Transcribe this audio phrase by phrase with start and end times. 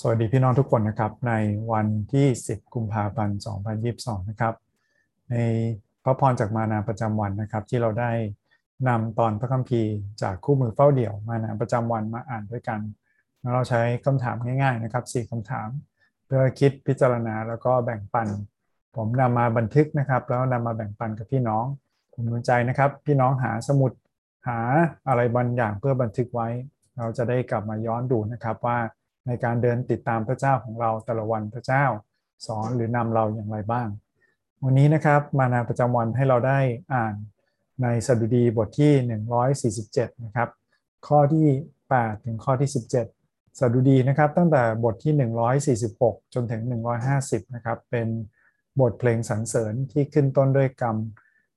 [0.00, 1.32] สวัสดีพี่น้องทุกคนนะครับใน
[1.72, 3.38] วันที่ 10 กุมภาพันธ์
[3.84, 4.54] 2022 นะครับ
[5.30, 5.36] ใน
[6.04, 8.10] พระพรจากมานาประจำวันนะครับที่เราได้
[8.88, 9.92] นำตอนพระคัมภีร์
[10.22, 12.80] จากคู่มือเฝ้าเดี่ยวมานาประจำวันมาอ่านด้วยกัน
[13.40, 15.68] แล้วเราใช้คำถามง่ายๆนะครับ 4คำถาม
[16.26, 18.28] เพื่อคิดพิจารณาแล้วก็แบ่งปัน
[18.96, 21.64] ผมนำมาบันทึกนะครับ แล้วนำมาแบ่งปันกับพี่น้อง
[22.14, 23.92] ผมสนใจนะครับ พี่น้องหาสมุด
[24.48, 24.58] หา
[25.08, 26.48] อะไรบางอย่างเพื่อบันทึกไว้
[26.98, 28.78] เราจะได้กลับมาย้อนดูนะครับว่า
[29.26, 31.84] ในการเดินติดตามพระเจ้าของเราแต่ละวันพระเจ้า
[32.46, 33.88] สอนหรือนำเราอย่างไรบ้าง
[34.64, 36.58] วันนี้นะครับมานาประจำวันให้เราได้
[36.94, 37.14] อ่าน
[37.82, 40.48] ในสดุดีบทที่ 147 นะครับ
[41.06, 41.48] ข้อที่
[41.86, 42.70] 8 ถึงข้อที่
[43.14, 46.62] 17 สดุดีนะครับ ตั้งแต่บทที่ 146 จนถึง
[47.08, 48.08] 150 นะครับ เป็น
[48.80, 50.96] บทเพลงสรรเสริญที่ขึ้นต้นด้วยกรรม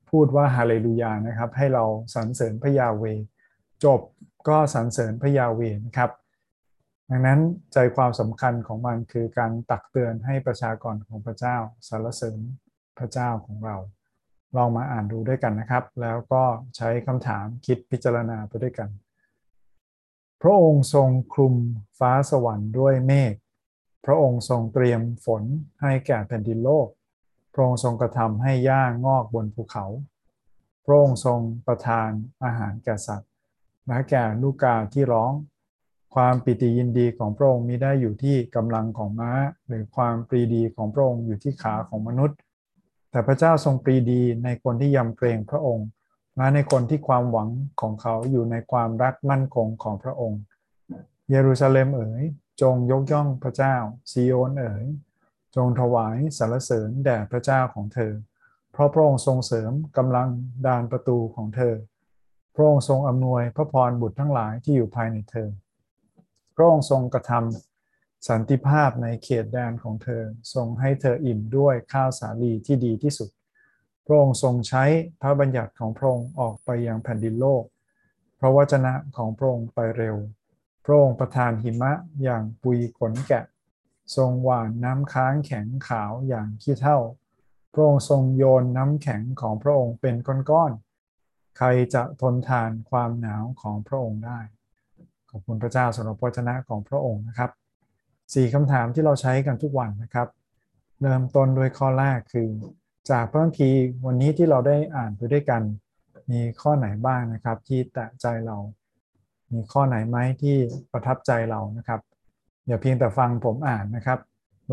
[0.09, 1.84] พูดว่าฮาเลลูยานะครับ ให้เรา
[2.15, 3.03] สรรเสริญพระยาเว
[3.85, 4.01] จบ
[4.47, 6.11] ก็สรรเสริญพระยาเวนะครับ
[7.09, 7.39] ดังนั้น
[7.73, 12.39] ใจความสำคัญของมันคือการตักเตือนให้ประชากรของพระเจ้าสรรเสริญ
[12.97, 13.77] พระเจ้าของเรา
[14.55, 16.43] ลองมาอ่านดูด้วยกันนะครับ แล้วก็
[16.77, 18.89] ใช้คำถามคิดพิจารณาไปด้วยกัน
[20.41, 21.55] พระองค์ทรงคลุม
[21.99, 23.34] ฟ้าสวรรค์ด้วยเมฆ
[24.05, 25.43] พระองค์ทรงเตรียมฝน
[25.81, 26.87] ให้แก่แผ่นดินโลก
[27.53, 29.85] พระองค์ทรงกระทำให้หญ้างอกบนภูเขา
[30.85, 32.09] พระองค์ทรงประทาน
[32.43, 33.31] อาหารแก่สัตว์
[33.87, 35.31] และแก่ลูกกาที่ร้อง
[36.16, 39.32] ความปิติยินดีของพระองค์มิได้อยู่ที่กำลังของม้า
[39.68, 42.38] หรือความปรีดีของพระองค์อยู่ที่ขาของมนุษย์
[43.12, 45.88] แต่พระเจ้าทรงปรีดีในคนที่ยำเกรงพระองค์
[46.36, 47.49] และในคนที่ความหวัง
[47.82, 50.41] ของเขาอยู่ในความรักมั่นคงของพระองค์
[51.30, 52.24] เยรูซาเล็มเอ๋ย
[52.62, 53.76] จงยกย่องพระเจ้า
[54.12, 54.86] ซีโอนเอ๋ย
[55.55, 58.13] จงถวายสรรเสริญแด่พระเจ้าของเธอ
[58.71, 60.30] เพราะพระองค์ทรงเสริมกำลัง
[60.66, 61.76] ดานประตูของเธอ
[62.55, 65.50] พระองค์ทรงอำนวยพระพรบุตรทั้งหลายที่อยู่ภายในเธอ
[66.56, 70.23] พระองค์ทรงกระทำสันติภาพในเขตแดนของเธอ
[70.53, 73.29] ทรงให้เธออิ่มด้วยข้าวสาลีที่ดีที่สุด
[74.06, 74.84] พระองค์ทรงใช้
[75.22, 77.63] พระบัญญัติของพระองค์ออกไปยังแผ่นดินโลก
[78.40, 80.16] พระวจนะของพระองค์ไปเร็ว
[80.85, 81.91] พระองค์ประทานหิมะ
[82.24, 83.44] อย่างปุยขนแกะ
[84.16, 86.97] ทรงหว่านน้ำค้างแข็งขาวอย่างขี้เท่า
[87.74, 90.16] พระองค์ทรงโยนน้ำแข็งของพระองค์เป็น
[90.50, 94.40] ก้อนๆ ใครจะทนทานความหนาวของพระองค์ได้
[95.35, 97.51] อบคุณพระเจ้าสำหรับพระชนะของพระองค์นะครับ
[98.34, 100.28] สี่คำถามที่เราใช้กันทุกวันนะครับ
[101.01, 102.50] เริ่มต้นด้วยข้อแรกคือ
[103.12, 105.62] จากพระคัมภีร์วันนี้ที่เราได้อ่านไปด้วยกัน
[106.31, 108.57] มีข้อไหนบ้างนะครับ ที่แตะใจเรา
[109.53, 110.56] มีข้อไหนไหมที่
[110.91, 112.00] ประทับใจเรานะครับ
[112.68, 114.19] อย่าเพียงแต่ฟังผมอ่านนะครับ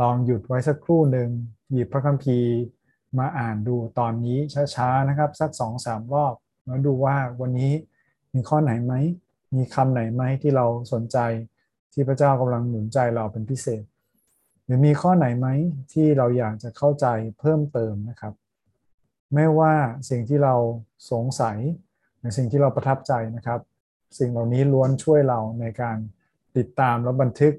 [0.00, 1.28] ลองหยุดไว้สักครู่หนึ่ง
[1.72, 2.50] หยิบพระคัมภีร์
[3.18, 4.38] มาอ่านดูตอนนี้
[4.74, 6.34] ช้าๆนะครับ สักสองสามรอบ
[6.64, 7.72] แล้วดูว่าวันนี้
[8.34, 8.94] มีข้อไหนไหม
[9.56, 11.18] มีคำไหนไหมที่เราสนใจ
[11.92, 13.84] ที่พระเจ้ากำลังหนุนใจเราเป็นพิเศษ
[14.64, 15.48] หรือมีข้อไหนไหม
[15.92, 17.06] ที่เราอยากจะเข้าใจ
[17.40, 18.34] เพิ่มเติมนะครับ
[19.34, 19.74] ไม่ว่า
[20.10, 20.54] สิ่งที่เรา
[21.10, 21.58] สงสัย
[22.18, 23.60] หรือสิ่งที่เราประทับใจนะครับ
[24.18, 25.96] สิ่งเหล่านี้ล้วนช่วยเราในการ
[26.56, 27.52] ติดตามและบันทึก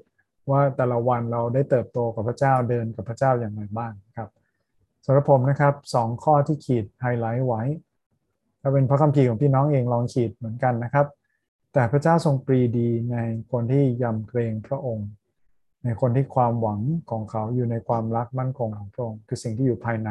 [0.50, 4.28] ว่าแต่ละวันเราได้เติบโตกับพระเจ้าเดินกับพระเจ้าอย่างไรบ้างครับ
[5.04, 7.62] สำหรับผมนะครับสองข้อที่ขีดไฮไลท์ไว้
[8.60, 11.06] ถ้าเป็นพระคัมภีร์ของพี่น้องเองลองขีดเหมือนกันนะครับ
[11.74, 13.16] แต่พระเจ้าทรงปรีดีใน
[13.50, 15.08] คนที่ยำเกรงพระองค์
[15.84, 16.80] ในคนที่ความหวัง
[17.10, 20.10] ของเขาอยู่ในความรักมั่นคงของพระองค์คือสิ่งที่อยู่ภายใน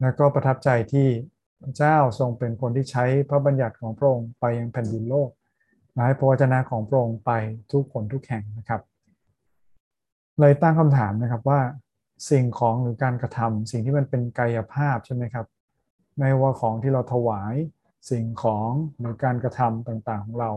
[0.00, 1.08] แล้วก็ประทับใจที่
[1.62, 5.30] พระเจ้าทรงเป็นคนที่ใช้พระบัญญัติของพระองค์ไปยังแผ่นดินโลก
[5.92, 7.30] และให้พระวจนะของพระองค์ไป
[7.72, 8.80] ทุกคนทุกแห่งนะครับ
[10.40, 11.60] เลยตั้งคำถามนะครับว่า
[12.30, 15.46] สิ่งของหรือการกระทำสิ่งที่มันเป็นกายภาพใช่ไหมครับ
[16.18, 17.54] ไม่ว่าของที่เราถวาย
[18.10, 20.50] สิ่งของหรือการกระทำต่างๆของเรา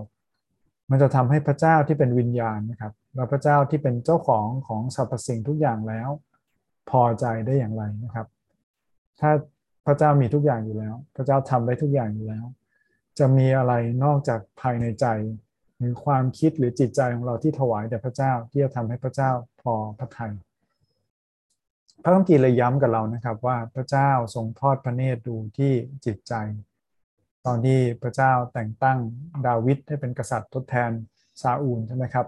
[0.90, 6.10] มันจะทำให้พระเจ้าที่เป็นวิญญาณนะครับและพระเจ้าที่เป็นเจ้าของของสรรพสิ่งทุกอย่างแล้ว
[6.90, 8.28] พอใจได้อย่างไรนะครับ
[9.20, 9.32] ถ้า
[9.86, 12.46] พระเจ้ามีทุกอย่างอยู่แล้ว พระเจ้าทำได้ทุกอย่างอยู่แล้ว
[13.20, 13.74] จะมีอะไร
[14.04, 15.06] นอกจากภายในใจ
[15.78, 19.32] หรือความคิดหรือจิตใจของเราที่ถวายแด่พระเจ้าที่จะทำให้พระเจ้า
[19.62, 20.34] พอพระทัย
[22.04, 25.74] พระคัมภีร์เลยย้ำกับเรานะครับว่าพระเจ้าทรงทอดพระเนตรดูที่
[26.06, 26.34] จิตใจ
[27.46, 29.00] ตอนที่พระเจ้าแต่งตั้ง
[29.48, 30.92] ดาวิดให้เป็นกษัตริย์ทดแทน
[31.42, 32.28] ซาอูลใช่ไหมครับ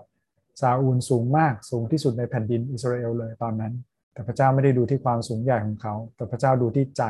[0.61, 3.73] ซาอูลสูงมากสูงที่สุดในแผ่นดินอิสราเอลเลยตอนนั้น
[4.13, 7.03] แต่พระเจ้าไม่ได้ดูที่ความสูงใหญ่ของเขา แต่พระเจ้าดูที่ใจ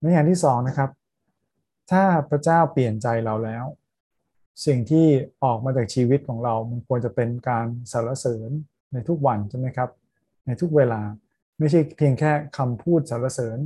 [0.00, 0.90] ในอย่างที่สองนะครับ
[1.90, 3.64] ถ้าพระเจ้าเปลี่ยนใจเราแล้ว
[4.66, 5.06] สิ่งที่
[5.44, 8.50] ออกมาจากชีวิตของเรา มันควรจะเป็นการสรรเสริญ
[8.92, 9.90] ในทุกวันใช่ไหมครับ
[10.46, 11.00] ในทุกเวลา
[11.58, 13.58] ไม่ใช่เพียงแค่คำพูดสรรเสริญ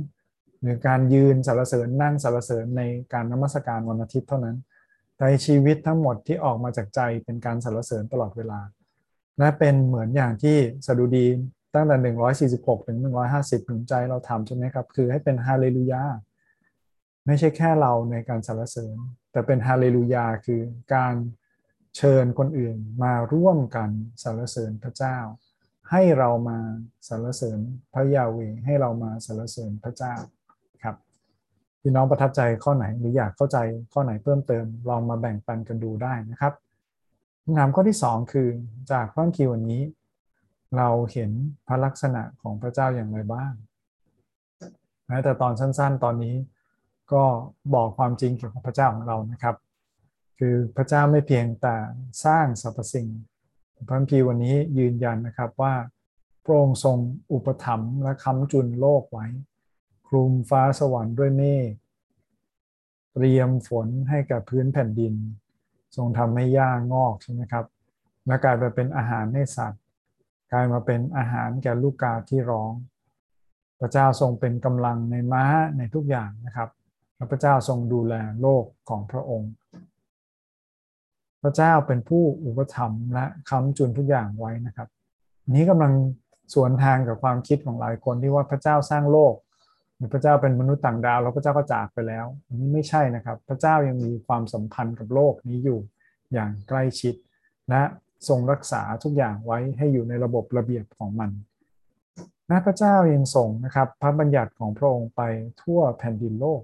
[0.63, 2.81] หรือการยืนสารเสริญนั่งสารเสริญใน
[3.13, 4.57] การนมัสการวันอาทิตย์เท่านั้น
[5.17, 8.59] แต่ชีวิตทั้งหมดที่ออกมาจากใจเป็นการสารเสริญตลอดเวลา
[9.39, 10.57] และเป็นเหมือนอย่างที่
[10.87, 11.27] สดุดี
[11.73, 12.13] ตั้งแต่
[12.43, 12.97] 146 ถึง
[13.33, 16.03] 150หนุนใจเราทำใช่ไหมครับ คือให้เป็นฮาเลลูยา
[17.25, 18.95] ไม่ใช่แค่เราในการสรรเสริญ
[19.31, 20.61] แต่เป็นฮาเลลูยาคือ
[20.95, 21.15] การ
[21.97, 23.89] เชิญคนอื่นมาร่วมกัน
[24.23, 25.17] สรรเสริญพระเจ้า
[25.91, 26.59] ให้เรามา
[27.07, 27.59] สรรเสริญ
[27.93, 30.15] พระยาเวให้เรามาสรรเสริญพระเจ้า
[31.85, 33.57] พี่น้องประทับใจข้อไหนหรืออยากเข้าใจ
[33.93, 36.53] ข้อไหนเพิ่มเติม ลองมาแบ่งปันกันดูได้นะครับ
[37.43, 38.49] คำถามข้อที่ 2 คือ
[38.91, 39.81] จากข้อคิววันนี้
[40.77, 41.31] เราเห็น
[41.67, 43.53] พระลักษณะของพระเจ้าอย่างไรบ้าง
[45.07, 46.35] แม้แต่ตอนสั้น ๆ ตอนนี้
[47.13, 47.23] ก็
[47.73, 49.55] บอกความจริงเกี่ยวกับพระเจ้าของเรานะครับ
[50.39, 51.75] คือพระเจ้าไม่เพียงแต่
[52.25, 53.07] สร้างสรรพสิ่ง
[53.87, 55.73] พระพีวันนี้ยืนยันนะครับว่า
[56.43, 56.97] พระองค์ทรง
[57.31, 59.27] อุปถัมภ์และค้ำจุนโลกไว้
[60.13, 61.71] ลุมฟ้าสวรรค์ด้วยเมฆ
[63.13, 65.13] เตรียมฝนให้กับพื้นแผ่นดิน
[65.95, 67.65] ทรงทำให้หญ้างอกใช่ไหมครับ
[68.25, 69.81] และกลายไปเป็นอาหารให้สัตว์
[70.51, 72.73] กลายมาเป็นอาหารแก่ลูกกาที่ร้อง
[73.79, 75.43] พระเจ้าทรงเป็นกำลังในม้า
[75.77, 76.69] ในทุกอย่างนะครับ
[77.15, 79.51] และพระเจ้าทรงดูแลโลกของพระองค์
[81.43, 84.87] พระเจ้าเป็นผู้อุปถัมภ์และค้ำจุนทุกอย่างไว้นะครับ
[85.49, 85.93] นี้กำลัง
[86.53, 89.33] สวนทางกับความคิดของหลายคนที่ว่าพระเจ้าสร้างโลก
[90.13, 95.79] พระเจ้าเป็นมนุษย์ต่างดาวแล้วพระเจ้าก็จากไปแล้ว อันนี้ไม่ใช่นะครับ พระเจ้ายังมีความสัมพันธ์กับโลกนี้อยู่
[96.33, 97.15] อย่างใกล้ชิด
[97.69, 97.81] และ
[98.27, 101.31] ทรงรักษาทุกอย่างไว้ให้อยู่ในระบบระเบียบของมัน
[102.49, 105.21] นะพระเจ้ายังส่งนะครับพระบัญญัติของพระองค์ไป
[105.61, 106.61] ทั่วแผ่นดินโลก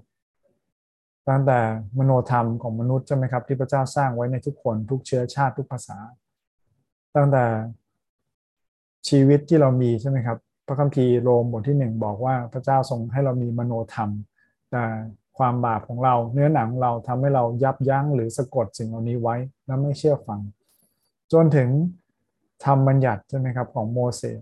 [1.28, 1.60] ตั้งแต่
[1.98, 5.98] มโนธรรมของมนุษย์ใช่ไหมครับที่พระเจ้าสร้างไว้ในทุกคนทุกเชื้อชาติทุกภาษา
[7.16, 7.44] ตั้งแต่
[9.08, 10.38] ชีวิตที่เรามีใช่ไหมครับ
[10.70, 14.10] ระคัมภีร์โรมบทที่หนึ่งบอกว่าพระเจ้าทรงให้เรามีมโนธรรม
[14.70, 14.84] แต่
[15.38, 19.36] ความบาปของเราเนื้อหนังเราทำให้เรายับยั้งหรือสะกดสิ่งเหล่านี้ไว้
[19.66, 20.40] แล้วไม่เชื่อฟัง
[21.32, 21.68] จนถึง
[22.64, 24.40] ทำบัญญัติใช่ไหมครับของโมเสส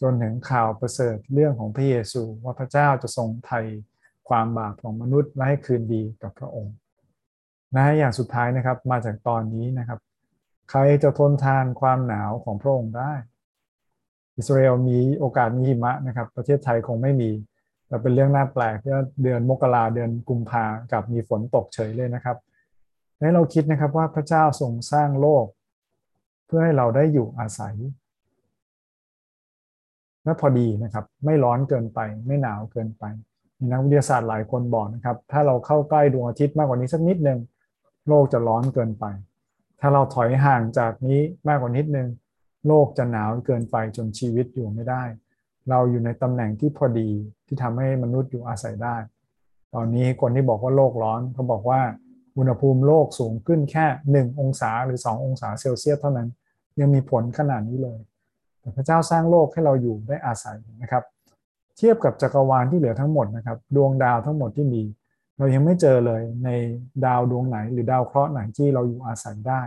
[0.00, 3.60] จนถึงข่าวประเสริฐเรื่องของพระเยซู ว่าพระเจ้าจะทรงไถ่
[4.28, 6.74] ความบาปของมนุษย์และให้คืนดีกับพระองค์
[7.76, 9.98] นะอย่างสุดท้ายนะครับมาจากตอนนี้นะครับ
[10.70, 13.12] ใครจะทนทานความหนาวของพระองค์ได้
[14.38, 17.30] อิสราเอลมีโอกาสมีหิมะนะครับ ประเทศไทยคงไม่มี
[17.88, 18.92] แต่เป็นเรื่องน่าแปลกที่
[19.22, 22.36] เดือนมกราเดือนกุมภากับมีฝนตกเฉยเลยนะครับ
[23.20, 25.46] ให้เราคิดนะครับว่าพระเจ้าทรงสร้างโลก
[26.46, 27.74] เพื่อให้เราได้อยู่อาศัย
[30.24, 33.04] และพอดีนะครับ ไม่ร้อนเกินไป ไม่หนาวเกินไป
[33.58, 37.38] มีนักวิทยาศาสตร์หลายคนบอกนะครับ ถ้าเราเข้าใกล้ดวงอาทิตย์มากกว่านี้สักนิดหนึ่ง
[38.08, 39.04] โลกจะร้อนเกินไป
[39.80, 42.08] ถ้าเราถอยห่างจากนี้มากกว่านิดหนึ่ง
[42.66, 45.02] โลกจะหนาวเกินไปจนชีวิตอยู่ไม่ได้
[45.70, 47.10] เราอยู่ในตำแหน่งที่พอดี
[47.46, 48.96] ที่ทำให้มนุษย์อยู่อาศัยได้
[49.74, 51.80] ตอนนี้คนที่บอกว่าโลกร้อนเขาบอกว่า
[52.36, 53.86] อุณหภูมิโลกสูงขึ้นแค่
[54.26, 56.28] 1 องศาหรือ 2 องศาเซลเซียสเท่านั้น
[56.80, 57.98] ยังมีผลขนาดนี้เลย
[58.60, 61.04] แต่พระเจ้าสร้างโลกให้เราอยู่ได้อาศัยนะครับ
[61.76, 64.82] เทียบกับจักรวาลที่เหลือทั้งหมดนะครับดวงดาวทั้งหมดที่มี
[65.38, 66.50] เรายังไม่เจอเลยใน
[67.04, 69.62] ดาวดวงไหน หรือดาวเคราะห์ไหนที่เราอยู่อาศัยได้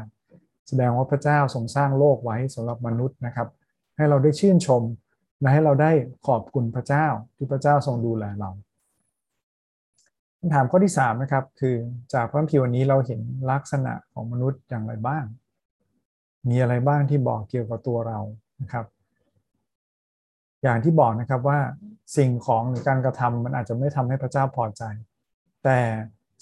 [0.72, 3.48] แสดงว่าพระเจ้าทรงสร้างโลกไว้สำหรับมนุษย์นะครับ
[3.98, 4.84] ให้เราได้ชื่นชม
[5.40, 5.92] และให้เราได้
[6.28, 8.50] ขอบคุณพระเจ้าที่พระเจ้าทรงดูแลเรา
[10.38, 11.76] คำถามข้อที่3นะครับคือ
[12.14, 13.22] จากพระคัมภีร์วันนี้เราเห็น
[13.52, 15.24] ลักษณะของมนุษย์อย่างไรบ้าง
[16.50, 18.20] มีอะไรบ้างที่บอกเกี่ยวกับตัวเรา
[18.62, 18.86] นะครับ
[20.64, 21.60] อย่างที่บอกนะครับว่า
[22.18, 24.84] สิ่งของหรือการกระทำมันอาจจะไม่ทำให้พระเจ้าพอใจ
[25.64, 25.80] แต่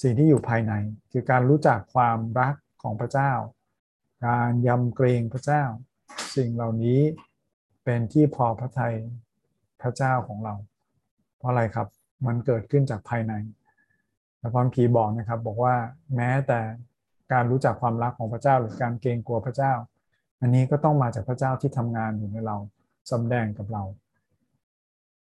[0.02, 0.74] สิ่งที่อยู่ภายใน
[1.12, 3.32] คือการรู้จักความรักของพระเจ้า
[4.26, 5.64] การยำเกรงพระเจ้า
[6.36, 7.00] สิ่งเหล่านี้
[7.84, 8.96] เป็นที่พอพระทัย
[9.82, 10.56] พระเจ้าของเรา
[11.38, 11.88] เพราะอะไรครับ
[12.26, 13.34] มันเกิดขึ้นจากภายใน
[14.42, 15.76] พระคัมภีร์บอกนะครับบอกว่า
[16.16, 16.60] แม้แต่
[17.32, 19.74] การรู้จักความรักของพระเจ้าหรือการเกรงกลัวพระเจ้า
[20.42, 22.58] อันนี้ก็ต้องมาจากพระเจ้าที่ทำงานอยู่ในเรา
[23.12, 23.84] สำแดงกับเรา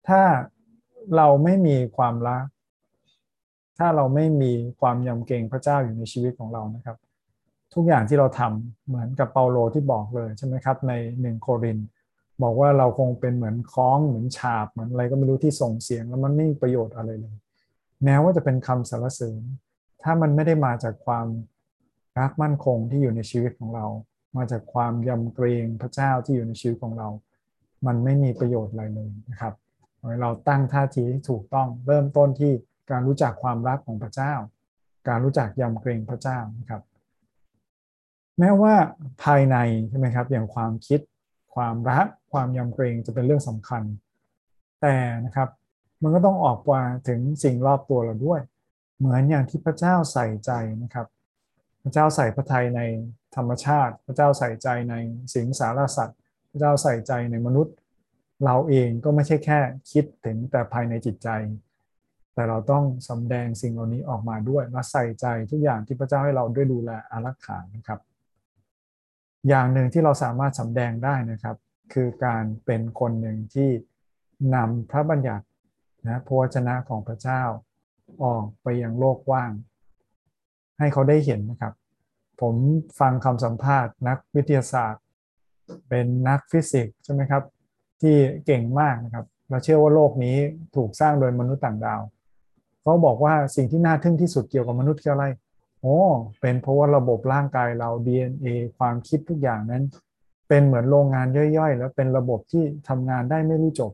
[0.07, 0.23] ถ้า
[1.15, 2.45] เราไม่มีความรัก
[3.77, 6.97] ถ้าเราไม่มีความยำเกรงพระเจ้าอยู่ในชีวิตของเรานะครับ
[7.73, 11.77] ทุกอย่างที่เราทำเหมือนกับเปาโลที่บอกเลยใช่ไหมครับ ในหนึ่งโคริน
[12.43, 17.35] บอกว่าเราคงเป็นเหมือนคล้องเหมือนฉาบเหมือนอะไรก็ไม่รู้ที่ส่งเสียงแล้วมันไม่มีประโยชน์อะไรเลย
[18.03, 19.41] แม้ว่าจะเป็นคำสรรเสริญ
[20.03, 21.27] ถ้ามันไม่ได้มาจากความ
[22.19, 23.85] รักมั่นคงที่อยู่ในชีวิตของเรา
[24.37, 27.09] มาจากความยำเกรงพระเจ้าที่อยู่ในชีวิตของเรา
[27.85, 29.53] มันไม่มีประโยชน์อะไรเลยนะครับ
[30.21, 32.53] เราตั้งท่าทีที่ถูกต้องเริ่มต้นที่
[32.91, 34.33] การรู้จักความรักของพระเจ้า
[35.07, 36.81] การรู้จักยำเกรงพระเจ้านะครับ
[38.39, 38.73] แม้ว่า
[39.23, 39.57] ภายใน
[39.89, 40.99] ใช่ไหมครับอย่างความคิด
[41.55, 43.83] ความรัก ความยำเกรงจะเป็นเรื่องสำคัญ
[44.81, 45.49] แต่นะครับ
[46.03, 48.41] มันก็ต้องออกมาถึงสิ่งรอบตัวเราด้วย
[48.97, 50.51] เหมือนอย่างที่พระเจ้าใส่ใจ
[50.83, 51.07] นะครับ
[51.83, 52.81] พระเจ้าใส่พระทัยใน
[53.35, 54.95] ธรรมชาติ พระเจ้าใส่ใจใน
[55.33, 56.19] สิงสารสัตว์
[56.51, 57.75] พระเจ้าใส่ใจในมนุษย์
[58.45, 59.59] เราเองก็ไม่ใช่แค่
[59.91, 61.29] คิดถึงแต่ภายในจิตใจ
[62.33, 67.99] แต่เราต้องสำแดงสิ่งเหล่านี้ออกมาด้วยและใส่ใจทุกอย่างที่พระเจ้าให้เราด้วยดูแลอารักขานะครับ
[69.47, 71.55] อย่างหนึ่งที่เราสามารถสำแดงได้นะครับ
[71.93, 73.69] คือการเป็นคนหนึ่งที่
[74.55, 75.45] นำพระบัญญัติ
[76.05, 77.41] นะพระวจนะของพระเจ้า
[78.23, 79.51] ออกไปยังโลกว่าง
[80.79, 81.73] ให้เขาได้เห็นนะครับ
[82.41, 82.55] ผม
[82.99, 85.03] ฟังคำสัมภาษณ์นักวิทยาศาสตร์
[85.89, 87.43] เป็นนักฟิสิกส์ใช่ไหมครับ
[88.01, 90.35] ที่เก่งมากนะครับ เราเชื่อว่าโลกนี้
[90.75, 92.01] ถูกสร้างโดยมนุษย์ต่างดาว
[92.81, 95.25] เขาบอกว่าสิ่งที่น่าทึ่งที่สุดเกี่ยวกับมนุษย์คืออะไร
[95.83, 95.99] โอ้
[96.41, 98.47] เป็นเพราะว่าระบบร่างกายเรา DNA
[98.77, 99.83] ความคิดทุกอย่างนั้น
[100.47, 103.91] เป็นเหมือนโรงงานย่อยๆ แล้วเป็นระบบที่ทำงานได้ไม่รู้จบ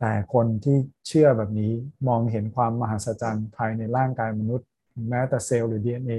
[0.00, 1.72] แต่คนที่เชื่อแบบนี้
[2.08, 4.68] มองเห็นความมหัศจรรย์ภายในร่างกายมนุษย์
[5.10, 6.12] แม้แต่เซลล์หรือ DNA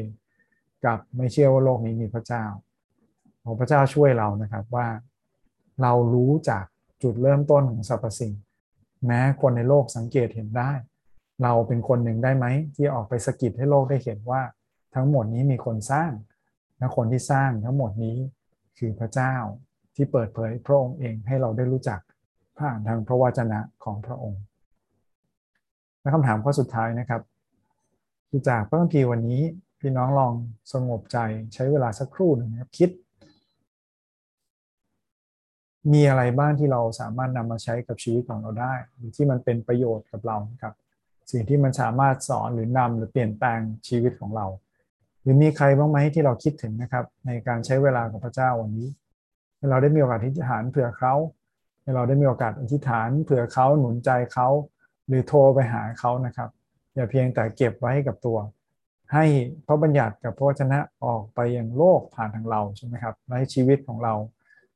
[0.85, 2.43] กับไม่เชื่อว่าโลกนี้มีพระเจ้า
[3.43, 4.87] ขอพระเจ้าช่วยเรานะครับว่า
[5.81, 6.65] เรารู้จาก
[7.03, 8.33] จุดเริ่มต้นของสรรพสิ่ง
[9.05, 10.71] แม้คนในโลกสังเกตเห็นได้
[11.43, 14.41] เราเป็นคนหนึ่งได้ไหมที่ออกไปสกิดให้โลกได้เห็นว่า
[14.95, 16.11] ทั้งหมดนี้มีคนสร้าง
[16.77, 18.17] และคนที่สร้างทั้งหมดนี้
[18.77, 19.33] คือพระเจ้า
[19.95, 21.99] ที่เปิดเผยพระองค์เองให้เราได้รู้จัก
[22.59, 24.41] ผ่านทางพระวจนะของพระองค์
[26.01, 27.21] และคำถามข้อสุดท้ายนะครับ
[28.49, 29.41] จากพระคัมภีร์วันนี้
[29.79, 30.33] พี่น้องลอง
[30.73, 31.17] สงบใจ
[31.53, 32.89] ใช้เวลาสักครู่หนึ่งนะครับคิด
[35.93, 40.75] มีอะไรบ้างที่เราสามารถนำมาใช้กับชีวิตของเราได้ หรือที่มันเป็นประโยชน์กับเราครับ
[41.31, 44.45] สิ่งที่มันสามารถสอนหรือนำหรือเปลี่ยนแปลงชีวิตของเรา
[45.25, 48.87] หรือมีใครบ้างไหมที่เราคิดถึงนะครับ ในการใช้เวลากับพระเจ้าวันนี้
[49.57, 51.13] ให้เราได้มีโอกาสอธิษฐานเผื่อเขา
[51.81, 54.47] ให้เราได้มีโอกาสอธิษฐานเผื่อเขาหนุนใจเขา
[55.07, 56.49] หรือโทรไปหาเขานะครับ
[56.95, 58.37] อย่าเพียงแต่เก็บไว้กับตัว
[59.13, 59.25] ให้
[59.67, 64.13] พระบัญญัติกับพระวจนะออกไปยังโลกผ่านทางเราใช่ไหมครับและให้ชีวิตของเรา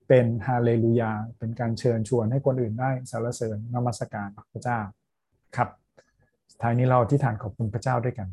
[0.08, 4.80] เป็นฮาเลลูยาเป็นการเชิญชวนให้คนอื่นได้สรรเสริญนมัสการพระเจ้า
[5.56, 5.70] ครับ
[6.62, 8.28] ท้ายนี้เราที่ฐานขอบคุณพระเจ้าด้วยกัน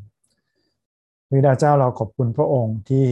[1.33, 3.05] วิดาเจ้าเราขอบคุณพระองค์ที่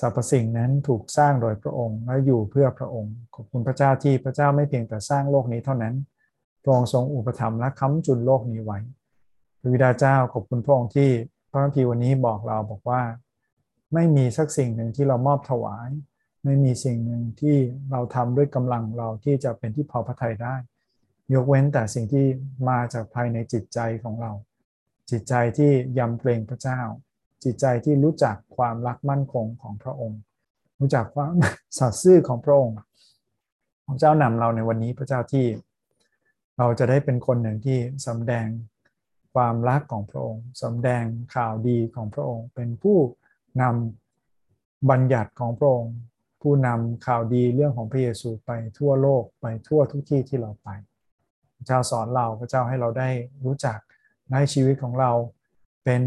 [0.00, 5.94] สรรพสิ่งนั้นถูกสร้างโดยพระองค์และอยู่เพื่อพระองค์ ขอบคุณพระเจ้าที่พระเจ้าไม่เพียงแต่สร้างโลกนี้เท่านั้น
[6.62, 8.78] พระองค์ทรงอุปถัมภ์และค้ำจุนโลกนี้ไว้
[9.60, 11.10] พระวิดาเจ้าขอบคุณพระองค์ที่
[11.50, 13.02] พระคัมภีร์วันนี้บอกเราบอกว่า
[13.94, 15.88] ไม่มีสักสิ่งหนึ่งที่เรามอบถวาย
[16.44, 17.56] ไม่มีสิ่งหนึ่งที่
[17.90, 20.54] เราทำด้วยกำลังเราที่จะเป็นที่พอพระทัยได้
[21.34, 22.26] ยกเว้นแต่สิ่งที่
[22.68, 24.32] มาจากภายในจิตใจของเรา
[25.10, 26.80] จิตใจที่ยำเกรงพระเจ้า
[27.44, 30.20] จิตใจที่รู้จักความรักมั่นคงของพระองค์
[30.80, 31.34] รู้จักความ
[31.78, 32.76] สัตย์ซื่อของพระองค์
[33.86, 35.46] พระเจ้านำเราในวันนี้พระเจ้าที่
[36.58, 38.46] เราจะได้เป็นคนหนึ่งที่สำแดง
[39.34, 41.04] ความรักของพระองค์สำแดง
[41.34, 42.98] ข่าวดีของพระองค์ เป็นผู้
[43.62, 45.94] นำบัญญัติของพระองค์
[46.42, 50.68] ผู้นำข่าวดีเรื่องของพระเยซูไปทั่วโลกไปทั่วทุกที่ที่เราไป
[51.56, 53.10] พระเจ้าสอนเราพระเจ้าให้เราได้
[53.44, 53.78] รู้จัก
[54.30, 55.10] ในชีวิตของเรา
[55.84, 56.02] เป็น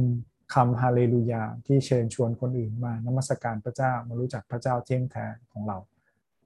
[0.54, 5.78] คำฮาเลลูยาที่เชิญชวนคนอื่นมานมัสการพระเจ้ามารู้จักพระเจ้าเที่ยงแท้ของเรา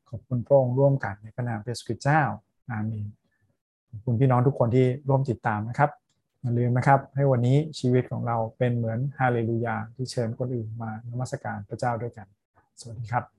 [0.10, 2.22] ขอบคุณพระองค์ร่วมกันในพระนามพระสุดเจ้า
[2.70, 3.08] อาเมน
[3.90, 5.92] ขอบคุณพี่น้องทุกคนที่ร่วมติดตามนะครับ
[6.42, 12.28] อย่าลืมนะครับให้วันนี้ชีวิตของเราเป็นเหมือนฮาเลลูยาที่เชิญคนอื่นมานมัสการพระเจ้าด้วยกัน
[12.80, 13.37] สวัสดีครับ